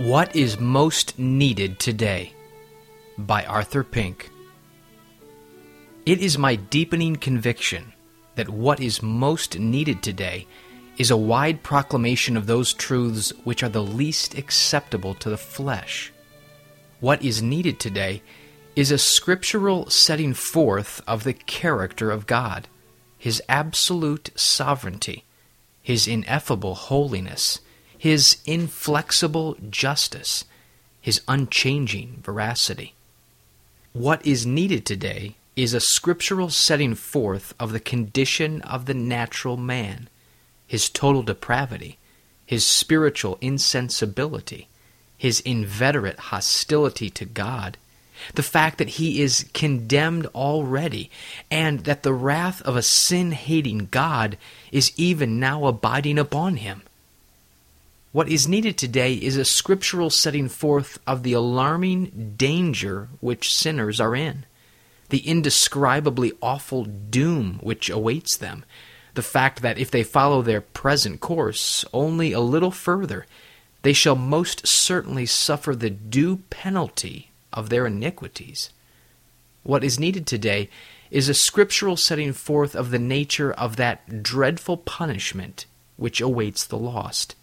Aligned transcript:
What 0.00 0.34
is 0.34 0.58
Most 0.58 1.18
Needed 1.18 1.78
Today? 1.78 2.32
by 3.18 3.44
Arthur 3.44 3.84
Pink. 3.84 4.30
It 6.06 6.20
is 6.20 6.38
my 6.38 6.56
deepening 6.56 7.16
conviction 7.16 7.92
that 8.34 8.48
what 8.48 8.80
is 8.80 9.02
most 9.02 9.58
needed 9.58 10.02
today 10.02 10.46
is 10.96 11.10
a 11.10 11.18
wide 11.18 11.62
proclamation 11.62 12.38
of 12.38 12.46
those 12.46 12.72
truths 12.72 13.34
which 13.44 13.62
are 13.62 13.68
the 13.68 13.82
least 13.82 14.38
acceptable 14.38 15.12
to 15.16 15.28
the 15.28 15.36
flesh. 15.36 16.10
What 17.00 17.22
is 17.22 17.42
needed 17.42 17.78
today 17.78 18.22
is 18.74 18.90
a 18.90 18.96
scriptural 18.96 19.90
setting 19.90 20.32
forth 20.32 21.02
of 21.06 21.24
the 21.24 21.34
character 21.34 22.10
of 22.10 22.26
God, 22.26 22.68
His 23.18 23.42
absolute 23.50 24.30
sovereignty, 24.34 25.26
His 25.82 26.08
ineffable 26.08 26.74
holiness, 26.74 27.60
His 28.00 28.38
inflexible 28.46 29.58
justice, 29.68 30.46
His 31.02 31.20
unchanging 31.28 32.22
veracity. 32.24 32.94
What 33.92 34.24
is 34.24 34.46
needed 34.46 34.86
today 34.86 35.36
is 35.54 35.74
a 35.74 35.80
scriptural 35.80 36.48
setting 36.48 36.94
forth 36.94 37.52
of 37.60 37.72
the 37.72 37.78
condition 37.78 38.62
of 38.62 38.86
the 38.86 38.94
natural 38.94 39.58
man, 39.58 40.08
his 40.66 40.88
total 40.88 41.22
depravity, 41.22 41.98
his 42.46 42.66
spiritual 42.66 43.36
insensibility, 43.42 44.68
his 45.18 45.40
inveterate 45.40 46.20
hostility 46.32 47.10
to 47.10 47.26
God, 47.26 47.76
the 48.34 48.42
fact 48.42 48.78
that 48.78 48.96
he 48.96 49.20
is 49.20 49.44
condemned 49.52 50.24
already, 50.34 51.10
and 51.50 51.80
that 51.80 52.02
the 52.02 52.14
wrath 52.14 52.62
of 52.62 52.76
a 52.76 52.82
sin 52.82 53.32
hating 53.32 53.88
God 53.90 54.38
is 54.72 54.90
even 54.96 55.38
now 55.38 55.66
abiding 55.66 56.18
upon 56.18 56.56
him. 56.56 56.80
What 58.12 58.28
is 58.28 58.48
needed 58.48 58.76
today 58.76 59.14
is 59.14 59.36
a 59.36 59.44
scriptural 59.44 60.10
setting 60.10 60.48
forth 60.48 60.98
of 61.06 61.22
the 61.22 61.32
alarming 61.32 62.34
danger 62.36 63.08
which 63.20 63.54
sinners 63.54 64.00
are 64.00 64.16
in, 64.16 64.46
the 65.10 65.18
indescribably 65.18 66.32
awful 66.42 66.84
doom 66.84 67.60
which 67.62 67.88
awaits 67.88 68.36
them, 68.36 68.64
the 69.14 69.22
fact 69.22 69.62
that 69.62 69.78
if 69.78 69.92
they 69.92 70.02
follow 70.02 70.42
their 70.42 70.60
present 70.60 71.20
course 71.20 71.84
only 71.92 72.32
a 72.32 72.40
little 72.40 72.72
further, 72.72 73.26
they 73.82 73.92
shall 73.92 74.16
most 74.16 74.66
certainly 74.66 75.24
suffer 75.24 75.76
the 75.76 75.90
due 75.90 76.38
penalty 76.50 77.30
of 77.52 77.68
their 77.68 77.86
iniquities. 77.86 78.70
What 79.62 79.84
is 79.84 80.00
needed 80.00 80.26
today 80.26 80.68
is 81.12 81.28
a 81.28 81.34
scriptural 81.34 81.96
setting 81.96 82.32
forth 82.32 82.74
of 82.74 82.90
the 82.90 82.98
nature 82.98 83.52
of 83.52 83.76
that 83.76 84.20
dreadful 84.24 84.78
punishment 84.78 85.66
which 85.96 86.20
awaits 86.20 86.64
the 86.64 86.78
lost 86.78 87.36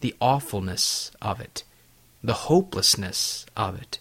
the 0.00 0.14
awfulness 0.20 1.10
of 1.20 1.40
it, 1.40 1.64
the 2.22 2.34
hopelessness 2.34 3.46
of 3.56 3.80
it, 3.80 3.98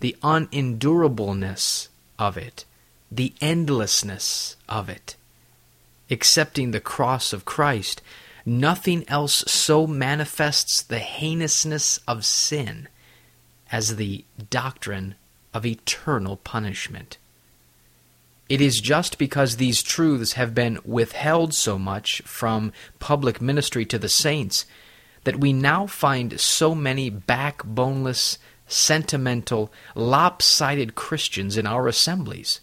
the 0.00 0.16
unendurableness 0.22 1.88
of 2.18 2.36
it, 2.36 2.64
the 3.10 3.32
endlessness 3.40 4.56
of 4.68 4.88
it. 4.88 5.16
Accepting 6.10 6.70
the 6.70 6.80
cross 6.80 7.32
of 7.32 7.44
Christ, 7.44 8.02
nothing 8.44 9.04
else 9.08 9.44
so 9.46 9.86
manifests 9.86 10.82
the 10.82 10.98
heinousness 11.00 11.98
of 12.08 12.24
sin 12.24 12.88
as 13.70 13.96
the 13.96 14.24
doctrine 14.50 15.14
of 15.54 15.64
eternal 15.64 16.36
punishment. 16.36 17.18
It 18.48 18.60
is 18.60 18.80
just 18.80 19.16
because 19.16 19.56
these 19.56 19.82
truths 19.82 20.32
have 20.32 20.54
been 20.54 20.78
withheld 20.84 21.54
so 21.54 21.78
much 21.78 22.20
from 22.22 22.72
public 22.98 23.40
ministry 23.40 23.86
to 23.86 23.98
the 23.98 24.10
saints 24.10 24.66
that 25.24 25.40
we 25.40 25.52
now 25.52 25.86
find 25.86 26.40
so 26.40 26.74
many 26.74 27.10
backboneless, 27.10 28.38
sentimental, 28.66 29.72
lopsided 29.94 30.94
Christians 30.94 31.56
in 31.56 31.66
our 31.66 31.86
assemblies. 31.86 32.60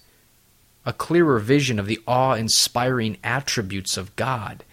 A 0.85 0.93
clearer 0.93 1.39
vision 1.39 1.79
of 1.79 1.85
the 1.85 1.99
awe 2.07 2.33
inspiring 2.33 3.17
attributes 3.23 3.97
of 3.97 4.15
God 4.15 4.63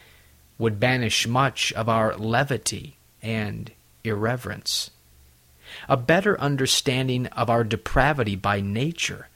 would 0.58 0.80
banish 0.80 1.26
much 1.26 1.72
of 1.74 1.88
our 1.88 2.16
levity 2.16 2.96
and 3.22 3.70
irreverence. 4.02 4.90
A 5.88 5.96
better 5.96 6.40
understanding 6.40 7.26
of 7.28 7.50
our 7.50 7.64
depravity 7.64 8.36
by 8.36 8.60
nature 8.60 9.28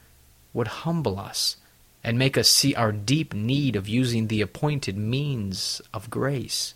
would 0.52 0.68
humble 0.68 1.18
us 1.18 1.56
and 2.02 2.18
make 2.18 2.38
us 2.38 2.48
see 2.48 2.74
our 2.74 2.92
deep 2.92 3.34
need 3.34 3.76
of 3.76 3.88
using 3.88 4.28
the 4.28 4.40
appointed 4.40 4.96
means 4.96 5.82
of 5.92 6.08
grace 6.08 6.74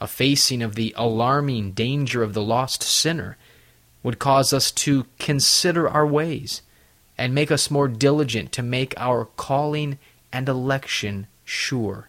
a 0.00 0.06
facing 0.06 0.62
of 0.62 0.74
the 0.74 0.94
alarming 0.96 1.72
danger 1.72 2.22
of 2.22 2.34
the 2.34 2.42
lost 2.42 2.82
sinner, 2.82 3.36
would 4.02 4.18
cause 4.18 4.52
us 4.52 4.70
to 4.70 5.06
consider 5.18 5.88
our 5.88 6.06
ways 6.06 6.62
and 7.16 7.34
make 7.34 7.50
us 7.50 7.70
more 7.70 7.88
diligent 7.88 8.52
to 8.52 8.62
make 8.62 8.94
our 8.96 9.24
calling 9.24 9.98
and 10.32 10.48
election 10.48 11.26
sure. 11.44 12.08